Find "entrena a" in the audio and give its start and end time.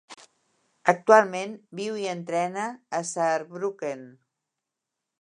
2.15-3.05